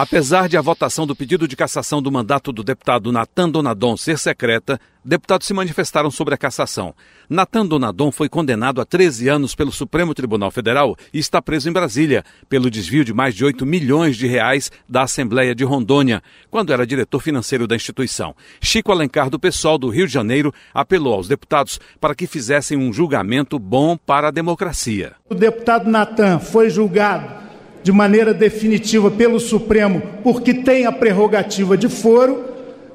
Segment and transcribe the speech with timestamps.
[0.00, 4.16] Apesar de a votação do pedido de cassação do mandato do deputado Natan Donadon ser
[4.16, 6.94] secreta, deputados se manifestaram sobre a cassação.
[7.28, 11.72] Natan Donadon foi condenado a 13 anos pelo Supremo Tribunal Federal e está preso em
[11.72, 16.72] Brasília pelo desvio de mais de 8 milhões de reais da Assembleia de Rondônia, quando
[16.72, 18.36] era diretor financeiro da instituição.
[18.60, 22.92] Chico Alencar, do PSOL do Rio de Janeiro, apelou aos deputados para que fizessem um
[22.92, 25.16] julgamento bom para a democracia.
[25.28, 27.37] O deputado Natan foi julgado
[27.82, 32.44] de maneira definitiva pelo Supremo, porque tem a prerrogativa de foro,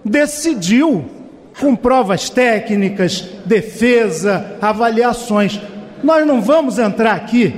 [0.03, 1.05] decidiu,
[1.59, 5.59] com provas técnicas, defesa, avaliações.
[6.03, 7.53] Nós não vamos entrar aqui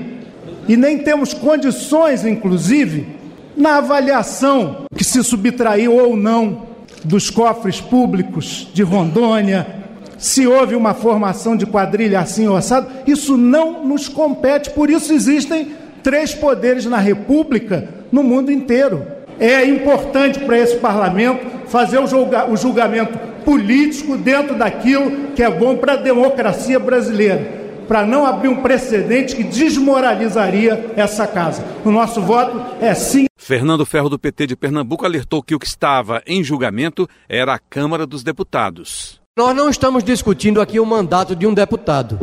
[0.68, 3.08] e nem temos condições, inclusive,
[3.56, 6.66] na avaliação que se subtraiu ou não
[7.04, 9.86] dos cofres públicos de Rondônia,
[10.18, 15.14] se houve uma formação de quadrilha assim ou assado, isso não nos compete, por isso
[15.14, 15.74] existem
[16.06, 19.08] três poderes na República no mundo inteiro.
[19.40, 25.50] É importante para esse parlamento fazer o, julga o julgamento político dentro daquilo que é
[25.50, 31.64] bom para a democracia brasileira para não abrir um precedente que desmoralizaria essa casa.
[31.84, 33.26] O nosso voto é sim.
[33.38, 37.60] Fernando Ferro, do PT de Pernambuco, alertou que o que estava em julgamento era a
[37.60, 39.20] Câmara dos Deputados.
[39.38, 42.20] Nós não estamos discutindo aqui o mandato de um deputado.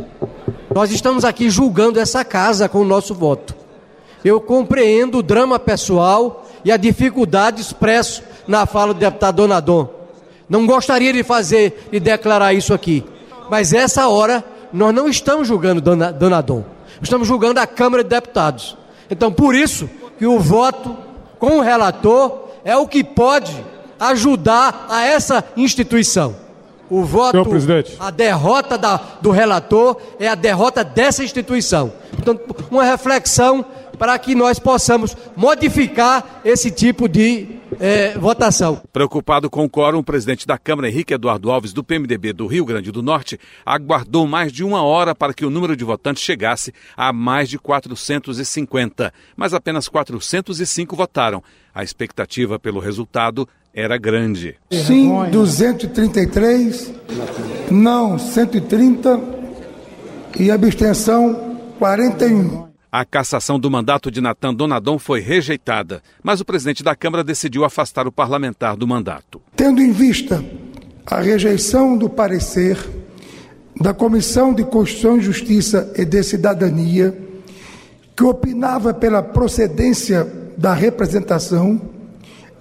[0.75, 3.62] Nós estamos aqui julgando essa casa com o nosso voto.
[4.25, 9.89] Eu compreendo o drama pessoal e a dificuldade expresso na fala do deputado Donadon.
[10.49, 13.05] Não gostaria de fazer e de declarar isso aqui.
[13.51, 16.65] Mas essa hora nós não estamos julgando Donadon.
[17.01, 18.77] Estamos julgando a Câmara de Deputados.
[19.11, 20.97] Então, por isso que o voto
[21.39, 23.53] com o relator é o que pode
[23.99, 26.37] ajudar a essa instituição.
[26.89, 27.39] O voto,
[27.99, 31.91] a derrota da, do relator é a derrota dessa instituição.
[32.11, 33.65] Portanto, uma reflexão
[33.99, 38.81] para que nós possamos modificar esse tipo de é, votação.
[38.93, 42.65] Preocupado com o quórum, o presidente da Câmara, Henrique Eduardo Alves, do PMDB do Rio
[42.65, 46.73] Grande do Norte, aguardou mais de uma hora para que o número de votantes chegasse
[46.97, 51.43] a mais de 450, mas apenas 405 votaram.
[51.75, 54.57] A expectativa pelo resultado era grande.
[54.71, 56.93] Sim, 233,
[57.71, 59.21] não 130
[60.39, 62.72] e abstenção 41.
[62.95, 67.65] A cassação do mandato de Natan Donadon foi rejeitada, mas o presidente da Câmara decidiu
[67.65, 69.41] afastar o parlamentar do mandato.
[69.57, 70.45] Tendo em vista
[71.07, 72.77] a rejeição do parecer
[73.81, 77.17] da Comissão de Constituição Justiça e de Cidadania,
[78.15, 81.81] que opinava pela procedência da representação,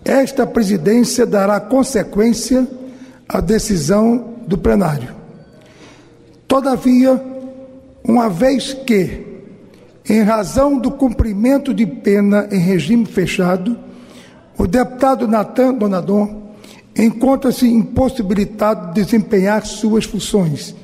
[0.05, 2.65] esta presidência dará consequência
[3.27, 5.13] à decisão do plenário.
[6.47, 7.21] Todavia,
[8.01, 9.30] uma vez que
[10.07, 13.77] em razão do cumprimento de pena em regime fechado,
[14.57, 16.53] o deputado Natan Donadon
[16.95, 20.75] encontra-se impossibilitado de desempenhar suas funções.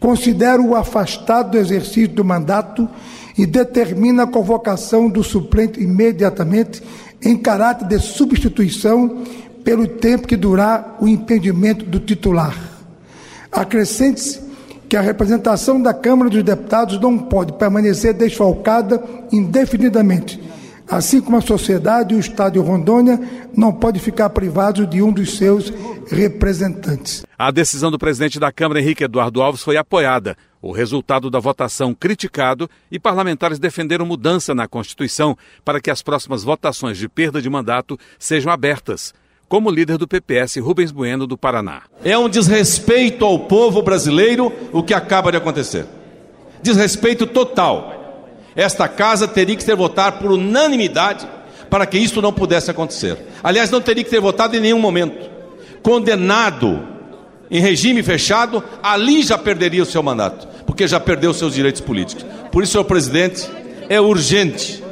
[0.00, 2.88] Considera-o afastado do exercício do mandato
[3.36, 6.82] e determina a convocação do suplente imediatamente
[7.22, 9.22] em caráter de substituição
[9.62, 12.54] pelo tempo que durar o impedimento do titular.
[13.50, 14.43] Acrescente-se
[14.94, 20.40] que a representação da Câmara dos Deputados não pode permanecer desfalcada indefinidamente,
[20.88, 23.20] assim como a sociedade e o Estado de Rondônia
[23.56, 25.72] não pode ficar privados de um dos seus
[26.08, 27.26] representantes.
[27.36, 30.36] A decisão do presidente da Câmara, Henrique Eduardo Alves, foi apoiada.
[30.62, 36.44] O resultado da votação criticado e parlamentares defenderam mudança na Constituição para que as próximas
[36.44, 39.12] votações de perda de mandato sejam abertas
[39.54, 41.82] como líder do PPS Rubens Bueno do Paraná.
[42.04, 45.86] É um desrespeito ao povo brasileiro o que acaba de acontecer.
[46.60, 48.26] Desrespeito total.
[48.56, 51.28] Esta casa teria que ter votado por unanimidade
[51.70, 53.16] para que isso não pudesse acontecer.
[53.44, 55.30] Aliás, não teria que ter votado em nenhum momento.
[55.84, 56.82] Condenado
[57.48, 61.80] em regime fechado, ali já perderia o seu mandato, porque já perdeu os seus direitos
[61.80, 62.26] políticos.
[62.50, 63.48] Por isso, senhor presidente,
[63.88, 64.82] é urgente,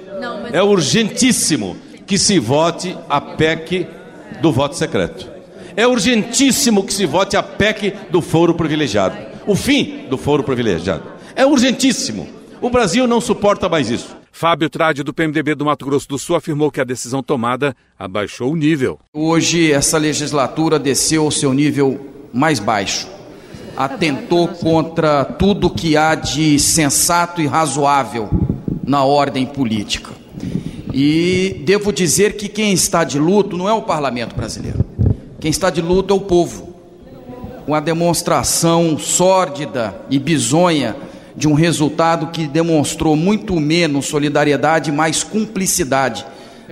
[0.52, 1.76] é urgentíssimo
[2.06, 4.01] que se vote a PEC
[4.40, 5.30] do voto secreto.
[5.76, 9.16] É urgentíssimo que se vote a PEC do foro privilegiado.
[9.46, 11.04] O fim do foro privilegiado.
[11.34, 12.28] É urgentíssimo.
[12.60, 14.16] O Brasil não suporta mais isso.
[14.30, 18.52] Fábio Trade, do PMDB do Mato Grosso do Sul, afirmou que a decisão tomada abaixou
[18.52, 18.98] o nível.
[19.12, 23.08] Hoje, essa legislatura desceu ao seu nível mais baixo.
[23.76, 28.28] Atentou contra tudo que há de sensato e razoável
[28.84, 30.21] na ordem política
[30.92, 34.84] E devo dizer que quem está de luto não é o parlamento brasileiro.
[35.40, 36.74] Quem está de luto é o povo.
[37.66, 40.94] Uma demonstração sórdida e bizonha
[41.34, 46.26] de um resultado que demonstrou muito menos solidariedade e mais cumplicidade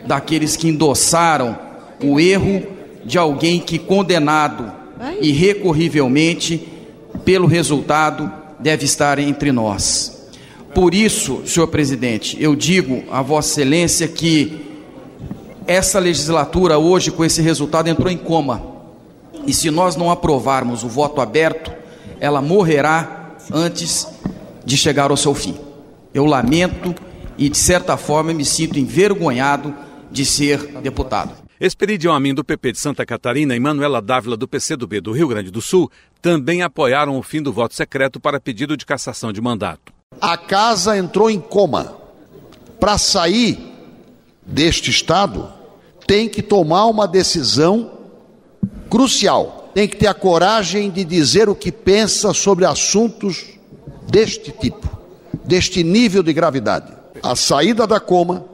[0.07, 1.59] daqueles que endossaram
[2.03, 2.63] o erro
[3.05, 4.71] de alguém que, condenado
[5.23, 6.69] irrecorrivelmente
[7.25, 10.20] pelo resultado, deve estar entre nós.
[10.75, 14.67] Por isso, senhor presidente, eu digo a Vossa Excelência que
[15.67, 18.63] essa legislatura hoje, com esse resultado, entrou em coma.
[19.47, 21.73] E se nós não aprovarmos o voto aberto,
[22.21, 24.07] ela morrerá antes
[24.65, 25.57] de chegar ao seu fim.
[26.15, 26.95] Eu lamento
[27.37, 29.75] e, de certa forma, me sinto envergonhado
[30.11, 31.33] de ser deputado.
[31.61, 35.51] Esperidião Amin do PP de Santa Catarina e Manuela Dávila do PCdoB do Rio Grande
[35.51, 35.91] do Sul
[36.23, 40.00] também apoiaram o fim do voto secreto para pedido de cassação de mandato.
[40.19, 41.95] A casa entrou em coma.
[42.81, 43.75] Para sair
[44.45, 45.53] deste estado,
[46.07, 47.93] tem que tomar uma decisão
[48.89, 49.71] crucial.
[49.75, 53.47] Tem que ter a coragem de dizer o que pensa sobre assuntos
[54.09, 54.89] deste tipo,
[55.45, 56.93] deste nível de gravidade.
[57.23, 58.45] A saída da coma,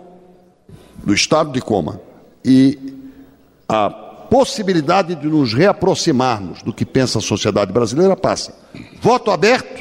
[1.02, 2.00] do estado de coma,
[2.44, 2.78] e
[3.68, 8.54] a possibilidade de nos reaproximarmos do que pensa a sociedade brasileira passa.
[9.00, 9.75] Voto aberto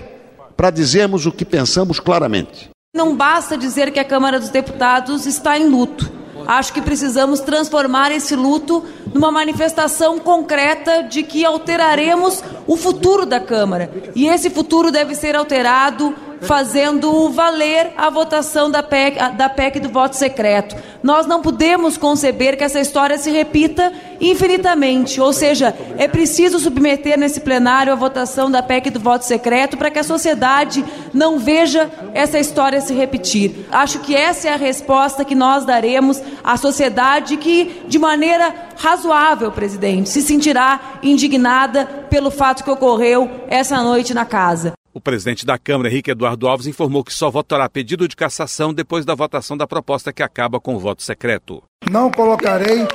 [0.56, 2.69] para dizermos o que pensamos claramente.
[2.96, 6.10] Não basta dizer que a Câmara dos Deputados está em luto.
[6.48, 13.40] Acho que precisamos transformar esse luto numa manifestação concreta de que alteraremos o futuro da
[13.40, 13.92] Câmara.
[14.16, 19.89] E esse futuro deve ser alterado fazendo valer a votação da PEC, da PEC do
[19.89, 20.75] voto secreto.
[21.01, 27.17] Nós não podemos conceber que essa história se repita infinitamente, ou seja, é preciso submeter
[27.17, 30.83] nesse plenário a votação da PEC do voto secreto para que a sociedade
[31.13, 33.65] não veja essa história se repetir.
[33.71, 39.51] Acho que essa é a resposta que nós daremos à sociedade que, de maneira razoável,
[39.51, 44.73] presidente, se sentirá indignada pelo fato que ocorreu essa noite na casa.
[44.95, 49.03] O presidente da Câmara, Henrique Eduardo Alves, informou que só votará pedido de cassação depois
[49.03, 51.62] da votação da proposta que acaba com o voto secreto.
[51.92, 52.88] Não colocarei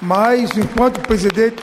[0.00, 1.62] mais, enquanto presidente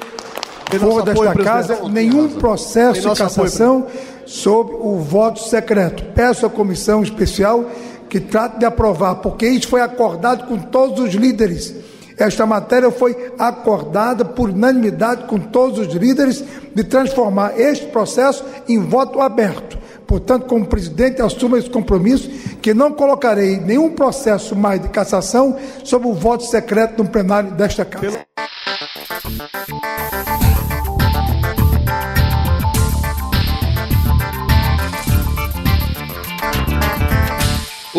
[0.80, 3.88] for desta casa, nenhum processo de cassação
[4.27, 6.03] sobre o voto secreto.
[6.13, 7.65] Peço à comissão especial
[8.07, 11.74] que trate de aprovar, porque isso foi acordado com todos os líderes.
[12.15, 16.44] Esta matéria foi acordada por unanimidade com todos os líderes
[16.75, 19.78] de transformar este processo em voto aberto.
[20.09, 22.27] Portanto, como presidente, assumo esse compromisso
[22.63, 27.85] que não colocarei nenhum processo mais de cassação sobre o voto secreto no plenário desta
[27.85, 28.19] Casa.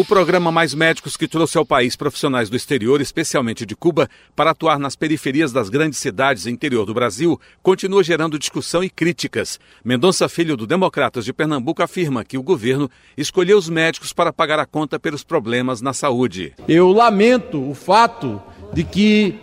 [0.01, 4.53] O programa Mais Médicos, que trouxe ao país profissionais do exterior, especialmente de Cuba, para
[4.53, 9.61] atuar nas periferias das grandes cidades interior do Brasil, continua gerando discussão e críticas.
[9.85, 14.59] Mendonça Filho, do Democratas de Pernambuco, afirma que o governo escolheu os médicos para pagar
[14.59, 16.55] a conta pelos problemas na saúde.
[16.67, 18.41] Eu lamento o fato
[18.73, 19.35] de que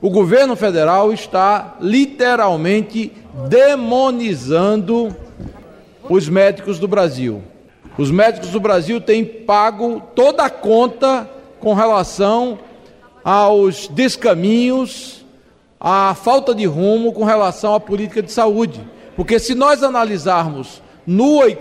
[0.00, 3.12] o governo federal está literalmente
[3.50, 5.14] demonizando
[6.08, 7.44] os médicos do Brasil.
[7.98, 11.28] Os médicos do Brasil têm pago toda a conta
[11.58, 12.58] com relação
[13.24, 15.24] aos descaminhos,
[15.80, 18.80] à falta de rumo com relação à política de saúde.
[19.16, 21.56] Porque se nós analisarmos nua e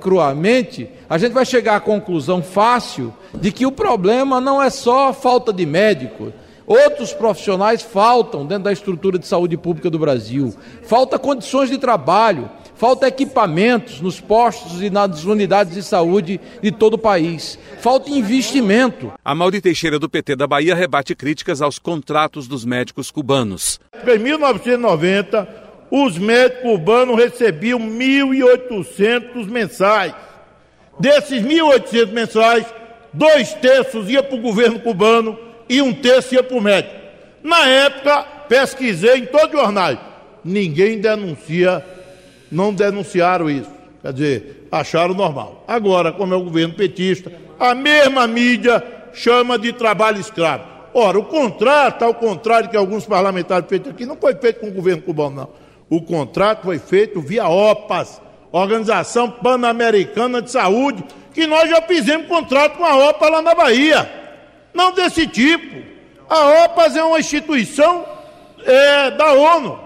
[0.00, 5.12] cruamente, a gente vai chegar à conclusão fácil de que o problema não é só
[5.12, 6.32] falta de médico.
[6.66, 10.54] Outros profissionais faltam dentro da estrutura de saúde pública do Brasil.
[10.82, 16.94] Falta condições de trabalho, falta equipamentos nos postos e nas unidades de saúde de todo
[16.94, 19.12] o país, falta investimento.
[19.24, 23.80] A Mauri Teixeira do PT da Bahia rebate críticas aos contratos dos médicos cubanos.
[24.06, 25.48] Em 1990,
[25.90, 30.14] os médicos cubanos recebiam 1.800 mensais.
[30.98, 32.66] Desses 1.800 mensais,
[33.12, 36.94] dois terços ia para o governo cubano e um terço ia para o médico.
[37.42, 39.98] Na época, pesquisei em todos os jornais,
[40.44, 41.84] ninguém denuncia
[42.50, 43.70] não denunciaram isso.
[44.02, 45.64] Quer dizer, acharam normal.
[45.66, 50.64] Agora, como é o governo petista, a mesma mídia chama de trabalho escravo.
[50.94, 54.72] Ora, o contrato, ao contrário que alguns parlamentares feitos aqui, não foi feito com o
[54.72, 55.48] governo cubano, não.
[55.88, 62.78] O contrato foi feito via OPAS, Organização Pan-Americana de Saúde, que nós já fizemos contrato
[62.78, 64.10] com a OPAS lá na Bahia.
[64.72, 65.82] Não desse tipo.
[66.28, 68.04] A OPAS é uma instituição
[68.64, 69.85] é, da ONU.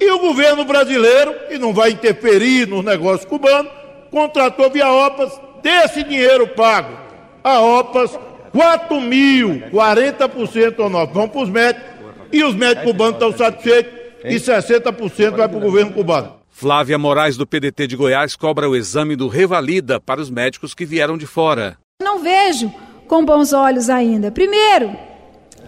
[0.00, 3.72] E o governo brasileiro, que não vai interferir nos negócios cubanos,
[4.10, 7.08] contratou via OPAS, desse dinheiro pago
[7.42, 8.18] a OPAS,
[8.52, 11.88] 4 mil, 40% ou 9 vão para os médicos
[12.32, 13.92] e os médicos cubanos estão satisfeitos
[14.24, 16.34] e 60% vai para o governo cubano.
[16.50, 20.84] Flávia Moraes, do PDT de Goiás, cobra o exame do Revalida para os médicos que
[20.84, 21.78] vieram de fora.
[22.02, 22.72] Não vejo
[23.06, 24.30] com bons olhos ainda.
[24.30, 24.94] Primeiro,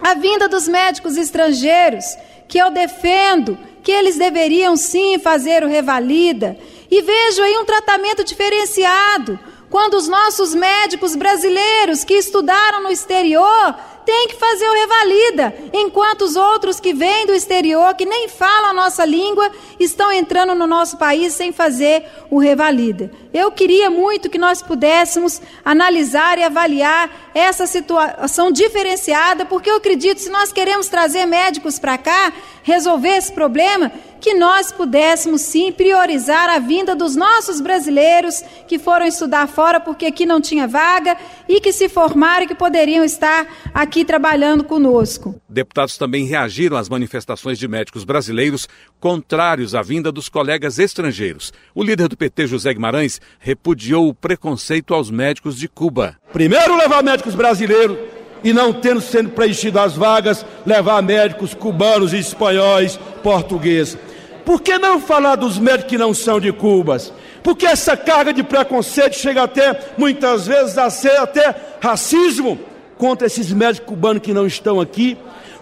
[0.01, 2.05] a vinda dos médicos estrangeiros,
[2.47, 6.57] que eu defendo que eles deveriam sim fazer o Revalida,
[6.89, 9.39] e vejo aí um tratamento diferenciado.
[9.69, 16.23] Quando os nossos médicos brasileiros que estudaram no exterior têm que fazer o revalida, enquanto
[16.23, 20.67] os outros que vêm do exterior, que nem falam a nossa língua, estão entrando no
[20.67, 23.11] nosso país sem fazer o revalida.
[23.33, 30.17] Eu queria muito que nós pudéssemos analisar e avaliar essa situação diferenciada, porque eu acredito
[30.17, 33.91] que se nós queremos trazer médicos para cá, resolver esse problema,
[34.21, 40.05] que nós pudéssemos sim priorizar a vinda dos nossos brasileiros que foram estudar fora porque
[40.05, 41.17] aqui não tinha vaga
[41.49, 45.41] e que se formaram e que poderiam estar aqui trabalhando conosco.
[45.49, 51.51] Deputados também reagiram às manifestações de médicos brasileiros contrários à vinda dos colegas estrangeiros.
[51.73, 56.15] O líder do PT, José Guimarães, repudiou o preconceito aos médicos de Cuba.
[56.31, 57.97] Primeiro levar médicos brasileiros
[58.43, 63.97] e não tendo sendo preenchidas as vagas, levar médicos cubanos, espanhóis, portugueses.
[64.45, 67.13] Por que não falar dos médicos que não são de Cubas?
[67.43, 72.59] Porque essa carga de preconceito chega até, muitas vezes, a ser até racismo
[72.97, 75.17] contra esses médicos cubanos que não estão aqui.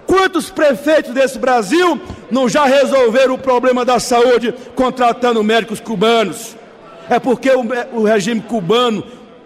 [0.05, 6.55] Quantos prefeitos desse Brasil não já resolveram o problema da saúde contratando médicos cubanos?
[7.09, 9.03] É porque o, o regime cubano,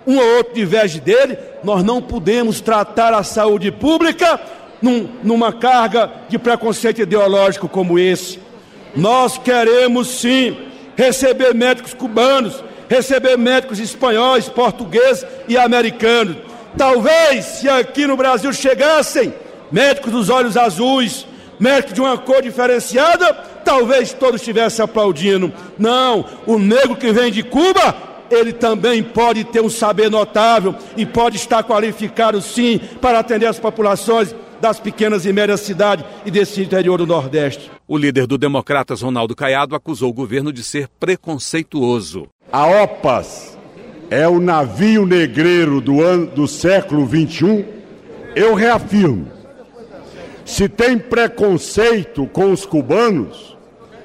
[0.08, 4.40] um ou outro diverge dele, nós não podemos tratar a saúde pública
[4.82, 8.40] num, numa carga de preconceito ideológico como esse.
[8.96, 10.56] Nós queremos sim
[10.96, 16.38] receber médicos cubanos, receber médicos espanhóis, portugueses e americanos.
[16.78, 19.34] Talvez, se aqui no Brasil chegassem
[19.72, 21.26] médicos dos olhos azuis,
[21.60, 23.34] médicos de uma cor diferenciada,
[23.64, 25.52] talvez todos estivessem aplaudindo.
[25.78, 27.96] Não, o negro que vem de Cuba,
[28.30, 33.60] ele também pode ter um saber notável e pode estar qualificado sim para atender as
[33.60, 37.70] populações das pequenas e médias cidades e desse interior do Nordeste.
[37.86, 42.30] O líder do Democratas, Ronaldo Caiado, acusou o governo de ser preconceituoso.
[42.50, 43.58] A OPAS
[44.10, 47.66] é o navio negreiro do, ano, do século XXI.
[48.38, 49.28] Eu reafirmo:
[50.46, 53.58] se tem preconceito com os cubanos,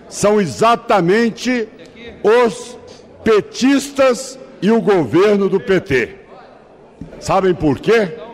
[0.09, 1.69] são exatamente
[2.25, 2.77] os
[3.23, 6.17] petistas e o governo do PT.
[7.21, 8.27] Sabem por quê?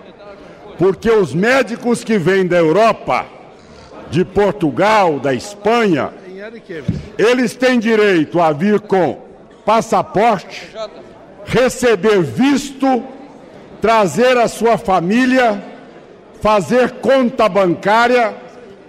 [0.79, 3.27] Porque os médicos que vêm da Europa,
[4.11, 6.13] de Portugal, da Espanha,
[7.17, 9.23] eles têm direito a vir com
[9.65, 10.71] passaporte,
[11.45, 13.03] receber visto,
[13.81, 15.63] trazer a sua família,
[16.41, 18.35] fazer conta bancária,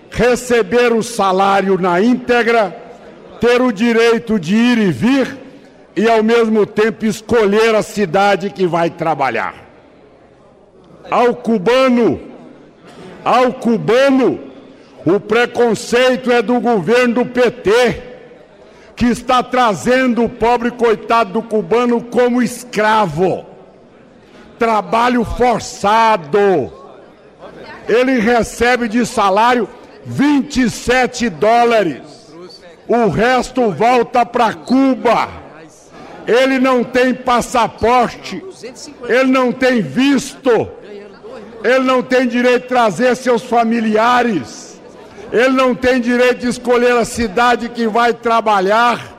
[0.10, 2.76] receber o salário na íntegra,
[3.40, 5.38] ter o direito de ir e vir
[5.96, 9.65] e, ao mesmo tempo, escolher a cidade que vai trabalhar
[11.10, 12.20] ao cubano,
[13.24, 14.40] ao cubano,
[15.06, 18.04] o preconceito é do governo do PT,
[18.96, 23.46] que está trazendo o pobre coitado do cubano como escravo.
[24.58, 26.72] Trabalho forçado.
[27.88, 29.68] Ele recebe de salário
[30.06, 32.02] 27 dólares.
[32.88, 35.28] O resto volta para Cuba.
[36.26, 38.42] Ele não tem passaporte.
[39.08, 40.72] Ele não tem visto
[41.66, 44.80] ele não tem direito de trazer seus familiares,
[45.32, 49.14] ele não tem direito de escolher a cidade que vai trabalhar.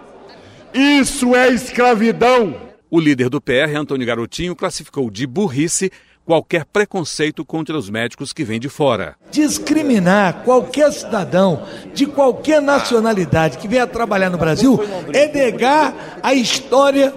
[0.73, 2.55] Isso é escravidão.
[2.89, 5.91] O líder do PR, Antônio Garotinho, classificou de burrice
[6.25, 9.17] qualquer preconceito contra os médicos que vêm de fora.
[9.31, 14.79] Discriminar qualquer cidadão de qualquer nacionalidade que venha trabalhar no Brasil
[15.13, 17.13] é negar a história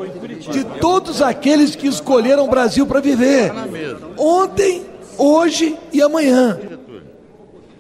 [0.51, 3.51] de todos aqueles que escolheram o Brasil para viver.
[4.17, 4.88] Ontem
[5.19, 6.57] hoje e amanhã.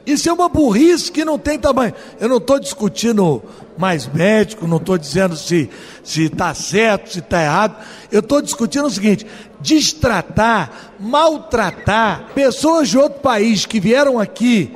[0.05, 1.93] Isso é uma burrice que não tem tamanho.
[2.19, 3.43] Eu não estou discutindo
[3.77, 5.69] mais médico, não estou dizendo se
[6.03, 7.75] está certo, se está errado.
[8.11, 9.25] Eu estou discutindo o seguinte:
[9.59, 14.75] destratar, maltratar pessoas de outro país que vieram aqui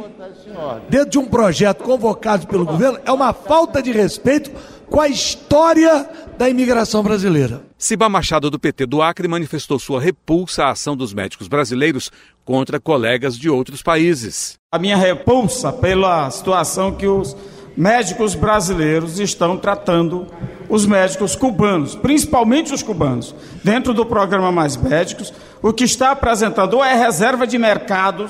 [0.87, 4.51] dentro de um projeto convocado pelo governo é uma falta de respeito
[4.87, 7.61] com a história da imigração brasileira.
[7.83, 12.09] Ciba Machado, do PT do Acre, manifestou sua repulsa à ação dos médicos brasileiros
[12.45, 14.53] contra colegas de outros países.
[14.71, 17.35] A minha repulsa pela situação que os
[17.75, 20.25] médicos brasileiros estão tratando
[20.69, 23.35] os médicos cubanos, principalmente os cubanos,
[23.65, 28.29] dentro do programa Mais Médicos, o que está apresentando ou é reserva de mercado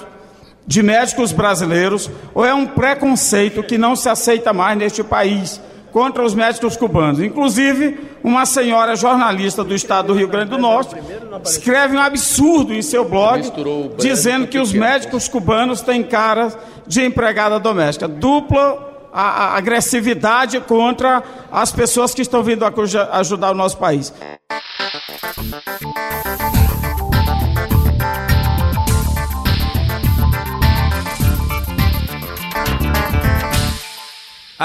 [0.65, 5.61] de médicos brasileiros ou é um preconceito que não se aceita mais neste país
[5.93, 7.21] contra os médicos cubanos.
[7.21, 10.95] Inclusive, uma senhora jornalista do estado do Rio Grande do Norte
[11.45, 13.43] escreve um absurdo em seu blog
[13.97, 16.51] dizendo que os médicos cubanos têm cara
[16.87, 18.07] de empregada doméstica.
[18.07, 21.21] Dupla a, a agressividade contra
[21.51, 22.65] as pessoas que estão vindo
[23.11, 24.11] ajudar o nosso país.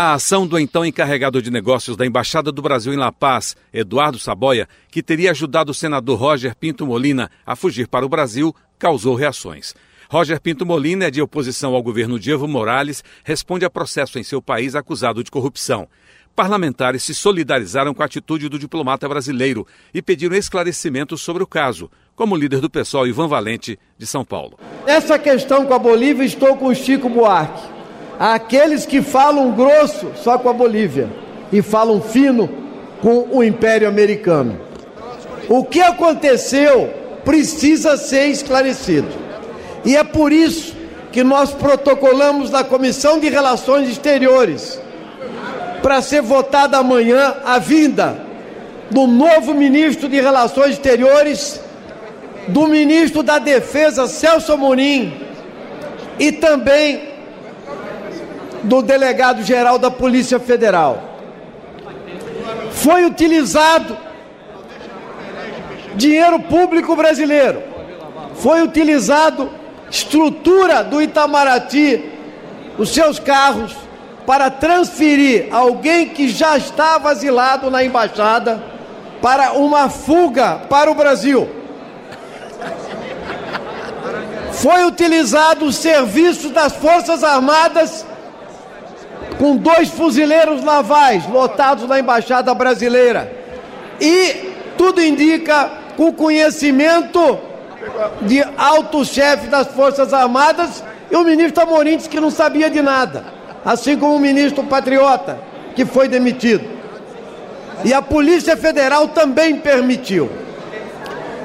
[0.01, 4.17] A ação do então encarregado de negócios da Embaixada do Brasil em La Paz, Eduardo
[4.17, 9.17] Saboia, que teria ajudado o senador Roger Pinto Molina a fugir para o Brasil, causou
[9.17, 9.75] reações.
[10.09, 14.23] Roger Pinto Molina é de oposição ao governo de Evo Morales, responde a processo em
[14.23, 15.89] seu país acusado de corrupção.
[16.33, 21.91] Parlamentares se solidarizaram com a atitude do diplomata brasileiro e pediram esclarecimentos sobre o caso,
[22.15, 24.61] como o líder do PSOL, Ivan Valente, de São Paulo.
[24.87, 27.78] Nessa questão com a Bolívia, estou com o Chico Buarque
[28.19, 31.09] aqueles que falam grosso só com a Bolívia
[31.53, 32.49] e falam fino
[33.01, 34.59] com o Império Americano.
[35.49, 36.93] O que aconteceu
[37.25, 39.09] precisa ser esclarecido.
[39.85, 40.75] E é por isso
[41.13, 44.81] que nós protocolamos na Comissão de Relações Exteriores
[45.81, 48.27] para ser votada amanhã a vinda
[48.91, 51.61] do novo ministro de Relações Exteriores,
[52.49, 55.15] do ministro da Defesa Celso Amorim
[56.19, 57.08] e também
[58.69, 61.03] do delegado-geral da Polícia Federal.
[62.71, 63.97] Foi utilizado
[65.95, 67.63] dinheiro público brasileiro,
[68.35, 69.51] foi utilizado
[69.91, 72.05] estrutura do Itamaraty,
[72.77, 73.75] os seus carros,
[74.27, 78.63] para transferir alguém que já estava asilado na embaixada
[79.23, 81.49] para uma fuga para o Brasil.
[84.53, 88.05] Foi utilizado o serviço das Forças Armadas
[89.39, 93.33] com dois fuzileiros navais lotados na embaixada brasileira.
[94.01, 97.39] E tudo indica com conhecimento
[98.23, 102.83] de alto chefe das Forças Armadas e o ministro Amorim disse que não sabia de
[102.83, 103.25] nada,
[103.65, 105.39] assim como o ministro Patriota,
[105.75, 106.69] que foi demitido.
[107.85, 110.29] E a Polícia Federal também permitiu.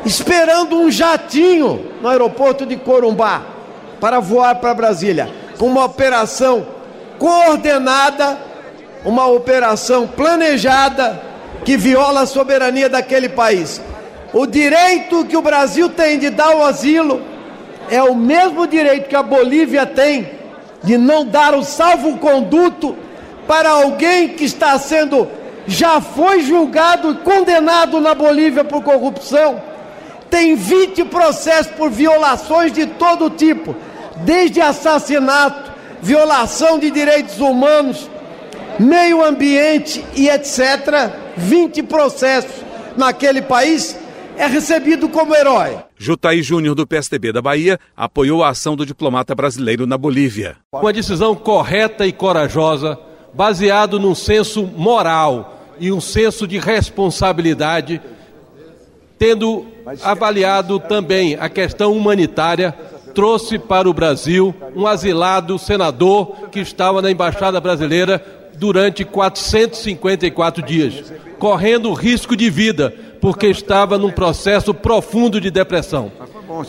[0.05, 3.41] Esperando um jatinho no aeroporto de Corumbá
[4.01, 6.72] para voar para Brasília, com uma operação
[7.23, 8.37] coordenada,
[9.05, 11.21] uma operação planejada
[11.63, 13.81] que viola a soberania daquele país.
[14.33, 17.21] O direito que o Brasil tem de dar o asilo
[17.89, 20.31] é o mesmo direito que a Bolívia tem
[20.83, 22.93] de não dar o salvo-conduto
[23.47, 25.29] para alguém que está sendo,
[25.65, 29.61] já foi julgado e condenado na Bolívia por corrupção.
[30.29, 33.73] Tem 20 processos por violações de todo tipo,
[34.25, 35.62] desde assassinato,
[36.03, 38.09] violação de direitos humanos,
[38.77, 40.59] meio ambiente e etc.
[41.37, 42.51] 20 processos
[42.97, 43.97] naquele país,
[44.37, 45.77] é recebido como herói.
[45.97, 50.57] Jutaí Júnior, do PSDB da Bahia, apoiou a ação do diplomata brasileiro na Bolívia.
[50.73, 52.99] Uma decisão correta e corajosa,
[53.33, 58.01] baseado num senso moral e um senso de responsabilidade,
[59.17, 59.65] tendo
[60.03, 62.75] avaliado também a questão humanitária
[63.13, 68.23] trouxe para o Brasil um asilado senador que estava na embaixada brasileira
[68.57, 76.11] durante 454 dias, correndo risco de vida, porque estava num processo profundo de depressão.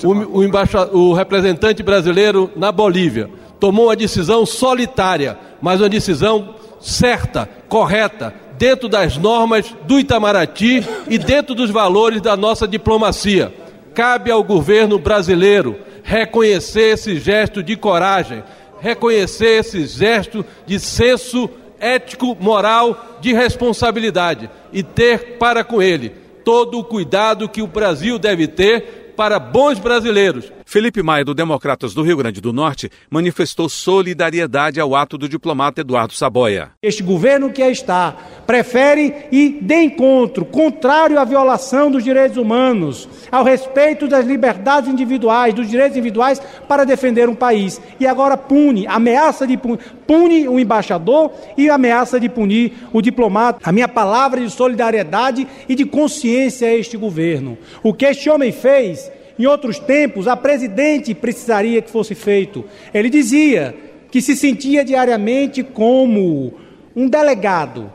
[0.02, 3.28] O, o, o representante brasileiro na Bolívia
[3.58, 11.18] tomou uma decisão solitária, mas uma decisão certa, correta, dentro das normas do Itamaraty e
[11.18, 13.52] dentro dos valores da nossa diplomacia.
[13.94, 18.44] Cabe ao governo brasileiro reconhecer esse gesto de coragem,
[18.78, 21.48] reconhecer esse gesto de senso
[21.80, 26.10] ético, moral, de responsabilidade e ter para com ele
[26.44, 31.94] todo o cuidado que o Brasil deve ter para bons brasileiros, Felipe Maia, do Democratas
[31.94, 36.70] do Rio Grande do Norte, manifestou solidariedade ao ato do diplomata Eduardo Saboia.
[36.82, 43.44] Este governo que está prefere ir de encontro, contrário à violação dos direitos humanos, ao
[43.44, 47.80] respeito das liberdades individuais, dos direitos individuais, para defender um país.
[48.00, 53.60] E agora pune, ameaça de punir, pune o embaixador e ameaça de punir o diplomata.
[53.62, 57.56] A minha palavra de solidariedade e de consciência a este governo.
[57.82, 59.03] O que este homem fez
[59.38, 62.64] em outros tempos, a presidente precisaria que fosse feito.
[62.92, 63.74] Ele dizia
[64.10, 66.54] que se sentia diariamente como
[66.94, 67.92] um delegado,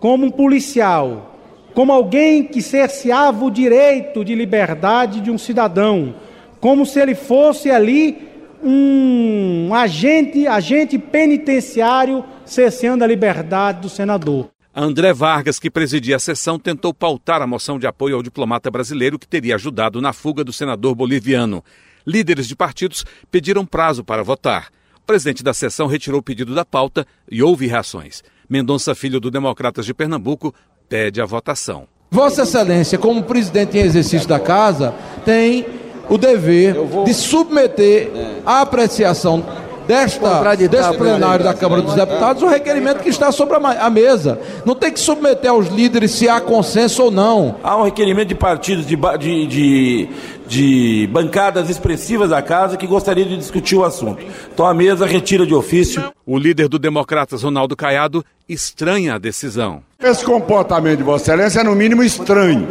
[0.00, 1.38] como um policial,
[1.74, 6.14] como alguém que cerceava o direito de liberdade de um cidadão,
[6.60, 8.18] como se ele fosse ali
[8.62, 14.53] um agente, agente penitenciário cerceando a liberdade do senador.
[14.76, 19.20] André Vargas, que presidia a sessão, tentou pautar a moção de apoio ao diplomata brasileiro
[19.20, 21.62] que teria ajudado na fuga do senador boliviano.
[22.04, 24.70] Líderes de partidos pediram prazo para votar.
[24.96, 28.24] O presidente da sessão retirou o pedido da pauta e houve reações.
[28.50, 30.52] Mendonça Filho, do Democratas de Pernambuco,
[30.88, 31.86] pede a votação.
[32.10, 34.92] Vossa Excelência, como presidente em exercício da casa,
[35.24, 35.64] tem
[36.10, 38.10] o dever de submeter
[38.44, 43.90] à apreciação desta, deste plenário da Câmara dos Deputados o requerimento que está sobre a,
[43.90, 44.38] mesa.
[44.64, 47.56] Não tem que submeter aos líderes se há consenso ou não.
[47.62, 50.08] Há um requerimento de partidos, de, de, de,
[50.46, 54.24] de bancadas expressivas da casa que gostaria de discutir o assunto.
[54.52, 56.12] Então a mesa retira de ofício.
[56.26, 59.82] O líder do Democratas, Ronaldo Caiado, estranha a decisão.
[60.00, 62.68] Esse comportamento de Vossa Excelência é no mínimo estranho,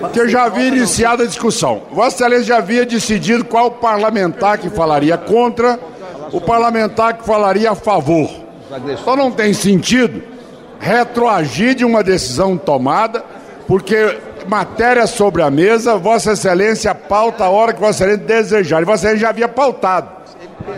[0.00, 1.82] porque eu já havia iniciado a discussão.
[1.92, 5.78] Vossa Excelência já havia decidido qual parlamentar que falaria contra
[6.32, 8.28] o parlamentar que falaria a favor.
[9.04, 10.22] Só não tem sentido
[10.78, 13.22] retroagir de uma decisão tomada,
[13.66, 18.82] porque matéria sobre a mesa, Vossa Excelência pauta a hora que Vossa Excelência desejar.
[18.82, 20.08] E Vossa Excelência já havia pautado.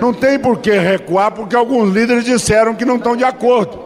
[0.01, 3.82] Não tem por que recuar, porque alguns líderes disseram que não estão de acordo.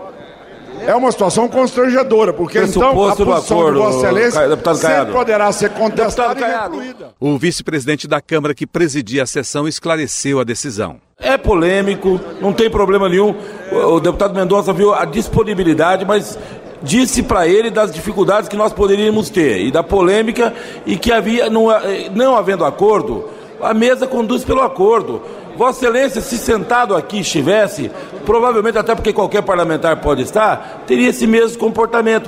[0.86, 5.52] É uma situação constrangedora, porque então a posição acordo, de Vossa Excelência deputado sempre poderá
[5.52, 7.14] ser contestada e recluída.
[7.18, 10.96] O vice-presidente da Câmara que presidia a sessão esclareceu a decisão.
[11.18, 13.34] É polêmico, não tem problema nenhum.
[13.72, 16.38] O deputado Mendonça viu a disponibilidade, mas
[16.82, 20.52] disse para ele das dificuldades que nós poderíamos ter e da polêmica
[20.84, 21.68] e que havia, não,
[22.14, 23.28] não havendo acordo,
[23.60, 25.22] a mesa conduz pelo acordo.
[25.56, 27.90] Vossa Excelência, se sentado aqui estivesse,
[28.24, 32.26] provavelmente até porque qualquer parlamentar pode estar, teria esse mesmo comportamento.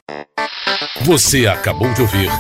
[1.02, 2.30] Você acabou de ouvir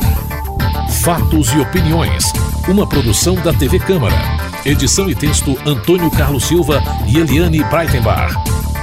[1.02, 2.24] Fatos e Opiniões,
[2.68, 4.16] uma produção da TV Câmara.
[4.64, 8.34] Edição e texto Antônio Carlos Silva e Eliane Breitenbach.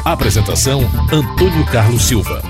[0.03, 2.41] Apresentação Antônio Carlos Silva.